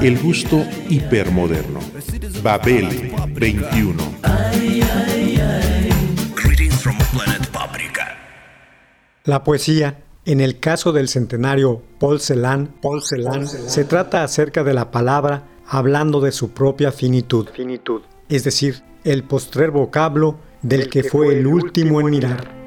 [0.00, 1.80] El gusto hipermoderno.
[2.42, 4.02] Babel 21.
[6.34, 8.16] Greetings from planet Paprika.
[9.24, 14.74] La poesía, en el caso del centenario Paul Celan, Paul Celan, se trata acerca de
[14.74, 21.04] la palabra hablando de su propia finitud, finitud, es decir, el postrer vocablo del que
[21.04, 22.61] fue el último en mirar.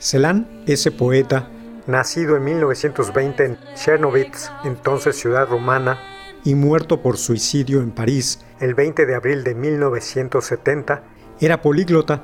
[0.00, 1.48] Celan, ese poeta,
[1.86, 5.98] nacido en 1920 en Chernovitz, entonces ciudad rumana,
[6.44, 11.04] y muerto por suicidio en París el 20 de abril de 1970,
[11.40, 12.22] era políglota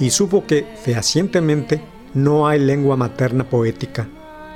[0.00, 1.82] y supo que, fehacientemente,
[2.14, 4.08] no hay lengua materna poética,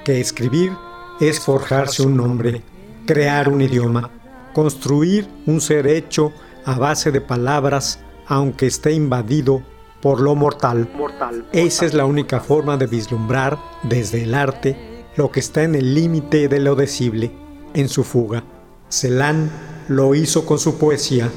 [0.05, 0.73] que escribir
[1.21, 2.63] es forjarse un nombre,
[3.07, 4.11] crear un idioma,
[4.53, 6.33] construir un ser hecho
[6.69, 9.63] a base de palabras, aunque esté invadido
[10.03, 10.87] por lo mortal.
[11.51, 15.95] Esa es la única forma de vislumbrar desde el arte lo que está en el
[15.95, 17.33] límite de lo decible,
[17.73, 18.45] en su fuga.
[18.91, 19.51] Celan
[19.89, 21.31] lo hizo con su poesía.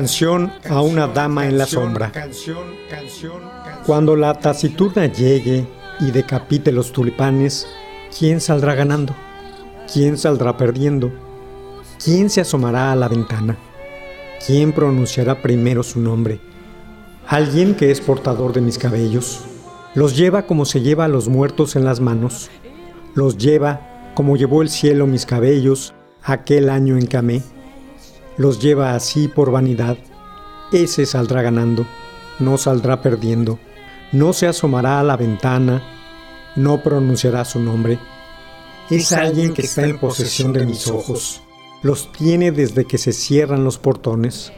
[0.00, 2.10] Canción a una dama en la sombra.
[3.84, 5.66] Cuando la taciturna llegue
[6.00, 7.66] y decapite los tulipanes,
[8.18, 9.14] ¿quién saldrá ganando?
[9.92, 11.12] ¿Quién saldrá perdiendo?
[12.02, 13.58] ¿Quién se asomará a la ventana?
[14.46, 16.40] ¿Quién pronunciará primero su nombre?
[17.26, 19.42] Alguien que es portador de mis cabellos.
[19.94, 22.48] Los lleva como se lleva a los muertos en las manos.
[23.14, 27.42] Los lleva como llevó el cielo mis cabellos aquel año en que amé.
[28.36, 29.98] Los lleva así por vanidad.
[30.72, 31.86] Ese saldrá ganando,
[32.38, 33.58] no saldrá perdiendo.
[34.12, 35.82] No se asomará a la ventana,
[36.56, 37.98] no pronunciará su nombre.
[38.90, 41.42] Es alguien que está en posesión de mis ojos.
[41.82, 44.52] Los tiene desde que se cierran los portones.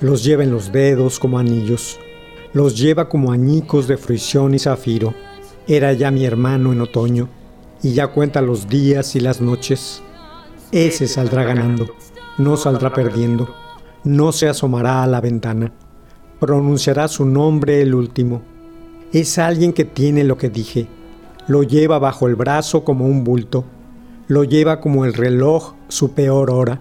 [0.00, 1.98] Los lleva en los dedos como anillos.
[2.52, 5.14] Los lleva como añicos de fruición y zafiro.
[5.66, 7.28] Era ya mi hermano en otoño
[7.82, 10.02] y ya cuenta los días y las noches.
[10.72, 11.86] Ese saldrá ganando,
[12.38, 13.52] no saldrá perdiendo,
[14.04, 15.72] no se asomará a la ventana,
[16.38, 18.42] pronunciará su nombre el último.
[19.12, 20.86] Es alguien que tiene lo que dije,
[21.48, 23.64] lo lleva bajo el brazo como un bulto,
[24.28, 26.80] lo lleva como el reloj su peor hora,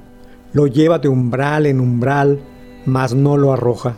[0.54, 2.40] lo lleva de umbral en umbral,
[2.86, 3.98] mas no lo arroja.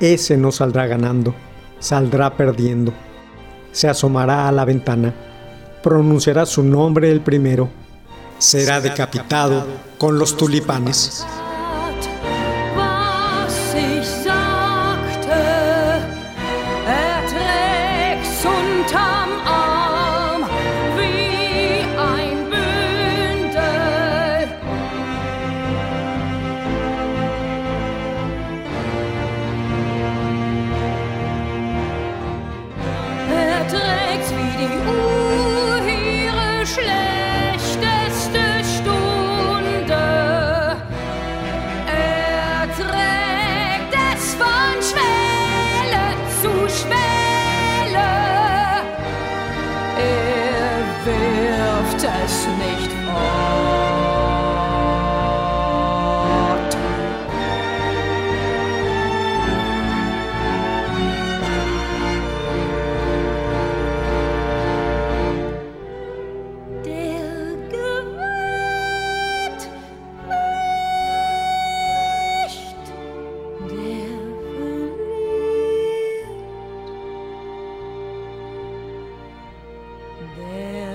[0.00, 1.34] Ese no saldrá ganando,
[1.78, 2.92] saldrá perdiendo.
[3.72, 5.12] Se asomará a la ventana,
[5.82, 7.68] pronunciará su nombre el primero,
[8.44, 11.24] será decapitado con los tulipanes.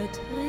[0.09, 0.48] Madrid.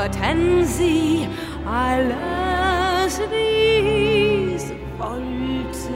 [0.00, 1.28] So hörten sie
[1.66, 5.90] alles dies wollte.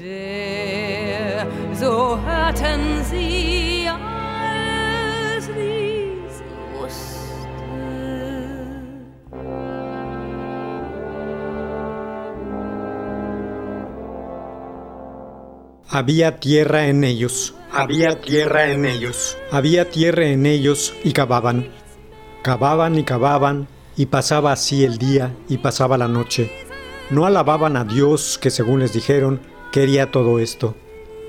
[0.00, 1.46] Der,
[1.78, 6.42] so hörten sie alles dies
[6.72, 7.60] wusste.
[15.90, 21.81] Había tierra en ellos, había tierra en ellos, había tierra en ellos y cavaban.
[22.42, 26.50] Cavaban y cavaban y pasaba así el día y pasaba la noche.
[27.08, 29.40] No alababan a Dios que según les dijeron
[29.70, 30.74] quería todo esto,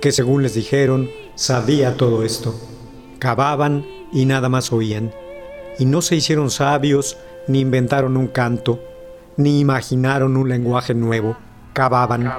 [0.01, 2.55] que según les dijeron sabía todo esto.
[3.19, 5.13] Cavaban y nada más oían.
[5.77, 7.15] Y no se hicieron sabios,
[7.47, 8.79] ni inventaron un canto,
[9.37, 11.37] ni imaginaron un lenguaje nuevo.
[11.73, 12.33] Cavaban.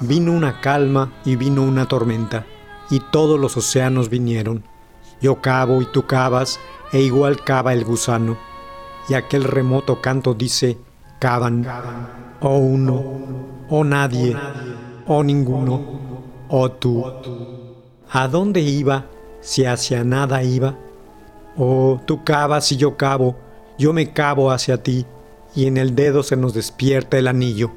[0.00, 2.46] Vino una calma y vino una tormenta,
[2.90, 4.64] y todos los océanos vinieron.
[5.20, 6.58] Yo cavo y tú cavas,
[6.92, 8.36] e igual cava el gusano.
[9.08, 10.78] Y aquel remoto canto dice,
[11.18, 11.66] cavan,
[12.40, 13.04] oh uno,
[13.68, 14.36] oh nadie,
[15.06, 15.80] oh ninguno,
[16.48, 17.04] oh tú.
[18.10, 19.06] ¿A dónde iba
[19.40, 20.76] si hacia nada iba?
[21.56, 23.36] Oh, tú cavas y yo cavo,
[23.78, 25.04] yo me cavo hacia ti,
[25.54, 27.72] y en el dedo se nos despierta el anillo.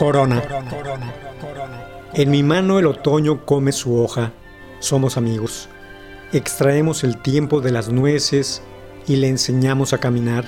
[0.00, 0.42] Corona.
[2.14, 4.32] En mi mano el otoño come su hoja.
[4.78, 5.68] Somos amigos.
[6.32, 8.62] Extraemos el tiempo de las nueces
[9.06, 10.46] y le enseñamos a caminar.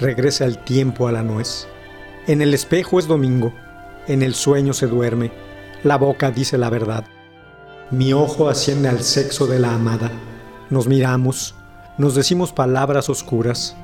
[0.00, 1.68] Regresa el tiempo a la nuez.
[2.26, 3.52] En el espejo es domingo.
[4.08, 5.30] En el sueño se duerme.
[5.84, 7.04] La boca dice la verdad.
[7.92, 10.10] Mi ojo asciende al sexo de la amada.
[10.70, 11.54] Nos miramos.
[11.98, 13.76] Nos decimos palabras oscuras.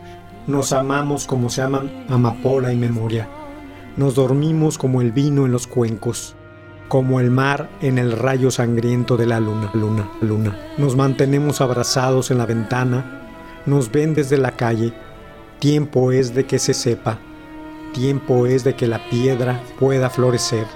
[0.48, 3.28] Nos amamos como se aman amapola y memoria.
[3.98, 6.36] Nos dormimos como el vino en los cuencos,
[6.86, 10.56] como el mar en el rayo sangriento de la luna, luna, luna.
[10.78, 13.28] Nos mantenemos abrazados en la ventana,
[13.66, 14.92] nos ven desde la calle.
[15.58, 17.18] Tiempo es de que se sepa,
[17.92, 20.68] tiempo es de que la piedra pueda florecer,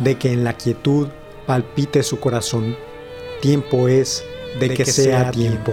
[0.00, 1.08] de que en la quietud
[1.46, 2.76] palpite su corazón.
[3.40, 4.22] Tiempo es
[4.60, 5.72] de, que, sea tiempo.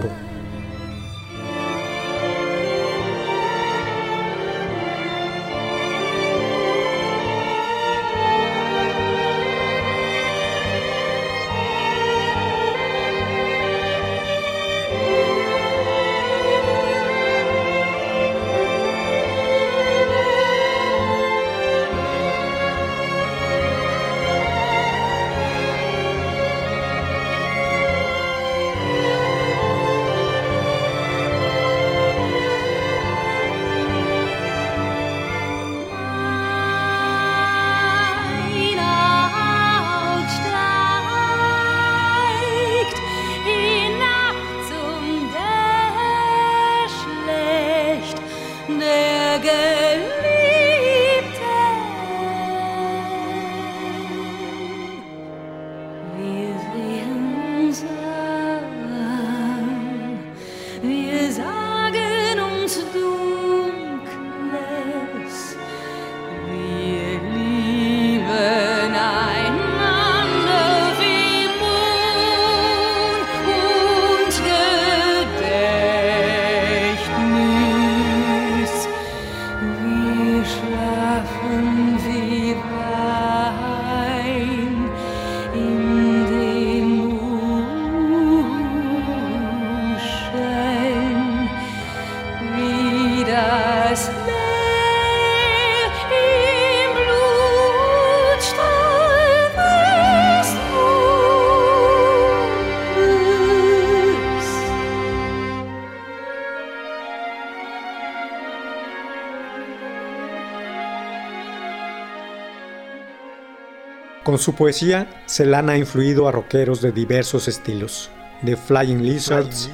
[114.26, 118.10] Con su poesía, Celan ha influido a rockeros de diversos estilos,
[118.42, 119.70] de Flying Lizards,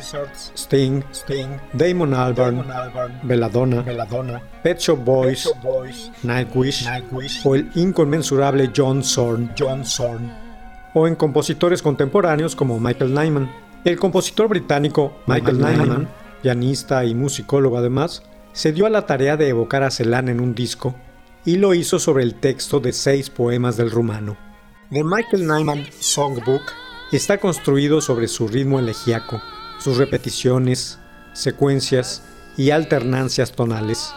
[0.55, 1.03] Sting,
[1.73, 2.65] Damon Albarn,
[3.23, 3.85] Belladonna,
[4.63, 5.49] Pet Shop Boys,
[6.23, 6.87] Nightwish,
[7.45, 9.51] o el inconmensurable John Zorn,
[10.95, 13.51] o en compositores contemporáneos como Michael Nyman.
[13.85, 16.09] El compositor británico Michael Nyman,
[16.43, 20.55] pianista y musicólogo además, se dio a la tarea de evocar a Celan en un
[20.55, 20.95] disco
[21.45, 24.37] y lo hizo sobre el texto de seis poemas del rumano.
[24.91, 26.63] The Michael Nyman Songbook
[27.17, 29.43] está construido sobre su ritmo elegíaco,
[29.79, 30.99] sus repeticiones,
[31.33, 32.23] secuencias
[32.57, 34.13] y alternancias tonales,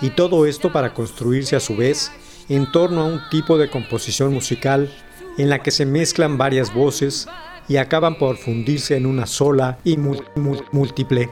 [0.00, 2.12] y todo esto para construirse a su vez
[2.48, 4.90] en torno a un tipo de composición musical
[5.36, 7.28] en la que se mezclan varias voces
[7.68, 11.28] y acaban por fundirse en una sola y múltiple.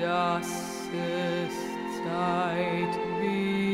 [0.00, 1.54] Dass es
[2.04, 3.65] Zeit wird.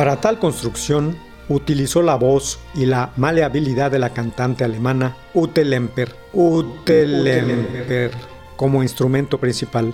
[0.00, 1.14] Para tal construcción,
[1.50, 8.10] utilizó la voz y la maleabilidad de la cantante alemana Ute Lemper, Ute Lemper
[8.56, 9.92] como instrumento principal.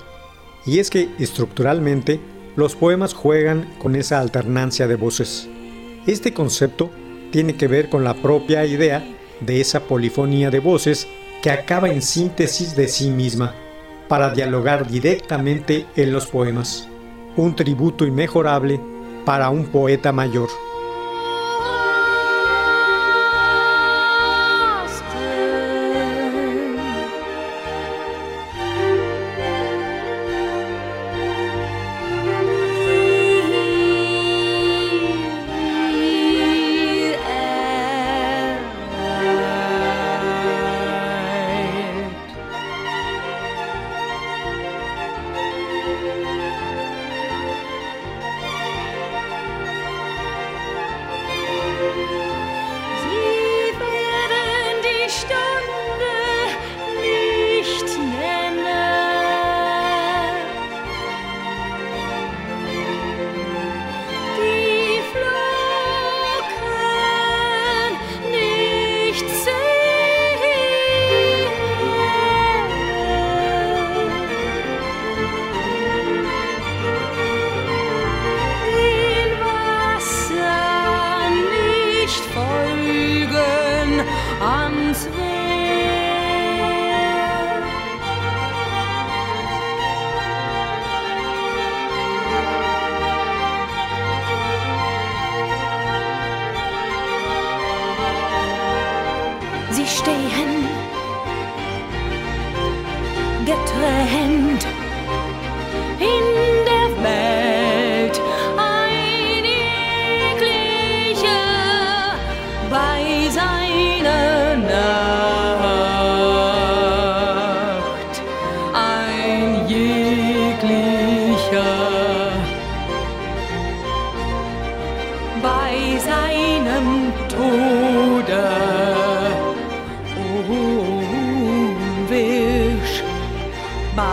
[0.65, 2.21] Y es que estructuralmente
[2.55, 5.49] los poemas juegan con esa alternancia de voces.
[6.07, 6.89] Este concepto
[7.33, 9.05] tiene que ver con la propia idea
[9.41, 11.09] de esa polifonía de voces
[11.43, 13.57] que acaba en síntesis de sí misma
[14.07, 16.89] para dialogar directamente en los poemas.
[17.37, 18.81] Un tributo inmejorable
[19.27, 20.49] para un poeta mayor.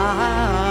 [0.04, 0.63] smile.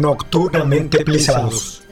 [0.00, 1.82] Nocturnamente plisados.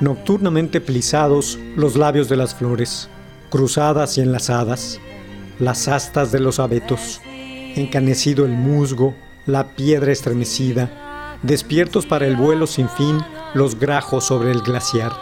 [0.00, 3.08] Nocturnamente plisados los labios de las flores,
[3.50, 4.98] cruzadas y enlazadas,
[5.60, 7.20] las astas de los abetos,
[7.76, 9.14] encanecido el musgo,
[9.46, 13.20] la piedra estremecida, despiertos para el vuelo sin fin
[13.54, 15.12] los grajos sobre el glaciar.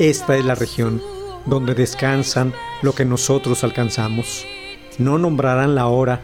[0.00, 1.00] Esta es la región
[1.44, 4.44] donde descansan lo que nosotros alcanzamos.
[4.98, 6.20] No nombrarán la hora,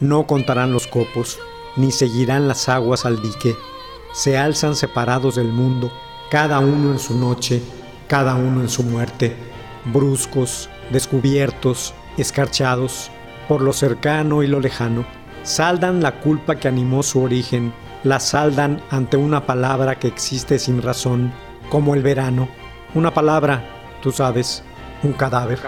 [0.00, 1.38] no contarán los copos,
[1.76, 3.54] ni seguirán las aguas al dique.
[4.14, 5.90] Se alzan separados del mundo,
[6.30, 7.60] cada uno en su noche,
[8.06, 9.34] cada uno en su muerte,
[9.86, 13.10] bruscos, descubiertos, escarchados,
[13.48, 15.04] por lo cercano y lo lejano.
[15.42, 17.72] Saldan la culpa que animó su origen,
[18.04, 21.32] la saldan ante una palabra que existe sin razón,
[21.68, 22.48] como el verano.
[22.94, 23.64] Una palabra,
[24.00, 24.62] tú sabes,
[25.02, 25.58] un cadáver.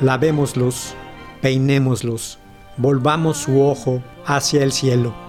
[0.00, 0.94] Lavémoslos,
[1.42, 2.38] peinémoslos,
[2.76, 5.25] volvamos su ojo hacia el cielo.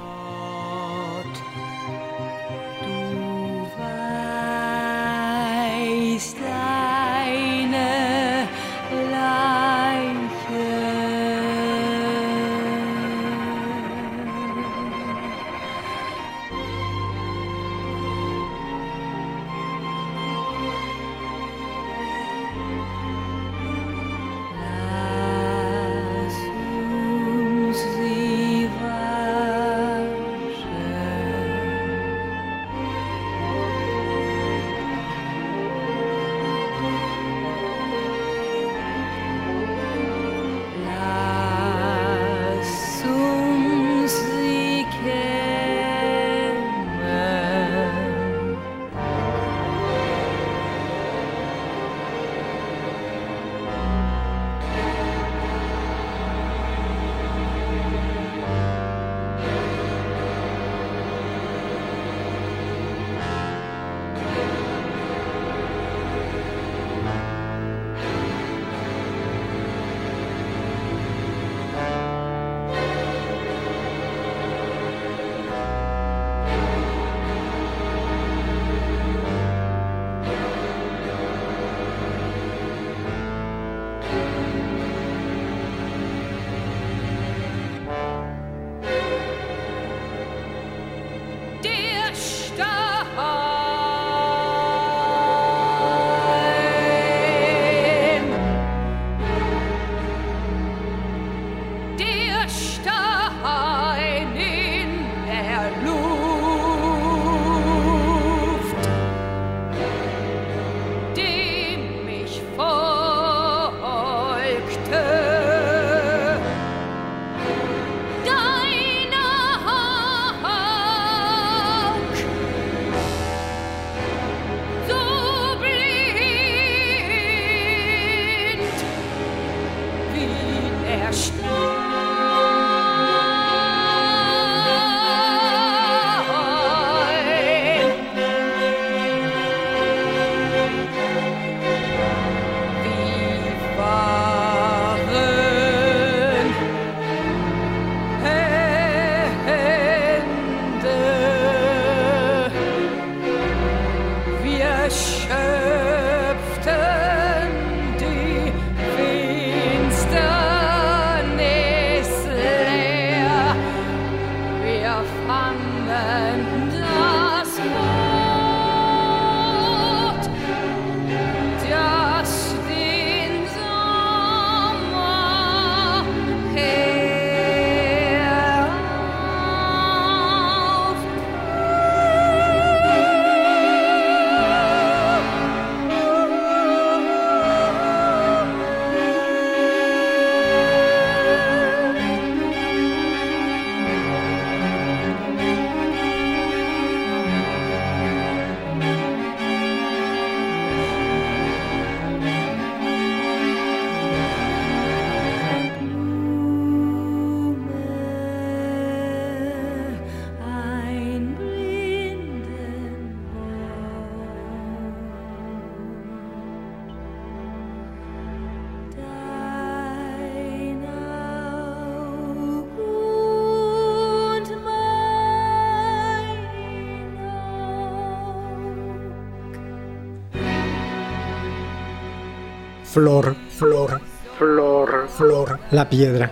[232.98, 234.02] Flor, flor,
[234.40, 235.60] flor, flor.
[235.70, 236.32] La piedra.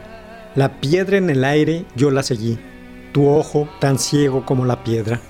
[0.56, 2.58] La piedra en el aire yo la seguí.
[3.14, 5.22] Tu ojo tan ciego como la piedra.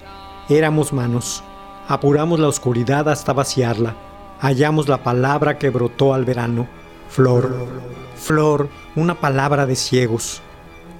[0.48, 1.44] Éramos manos.
[1.90, 3.98] Apuramos la oscuridad hasta vaciarla.
[4.40, 6.70] Hallamos la palabra que brotó al verano.
[7.10, 7.68] Flor,
[8.16, 10.42] flor, una palabra de ciegos.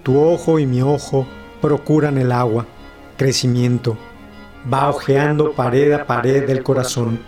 [0.04, 1.26] Tu ojo y mi ojo
[1.62, 2.66] procuran el agua.
[3.16, 3.96] Crecimiento.
[4.72, 7.22] Va ojeando pared a pared del corazón.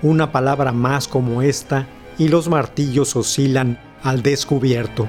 [0.00, 5.08] Una palabra más como esta y los martillos oscilan al descubierto.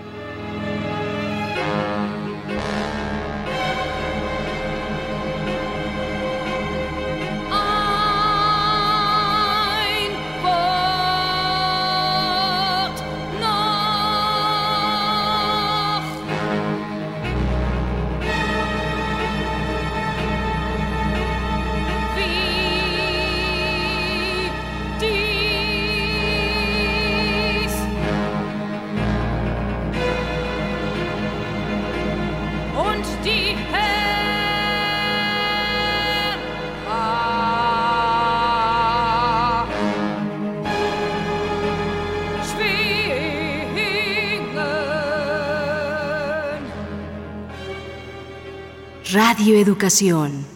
[49.41, 50.50] Radio Educación.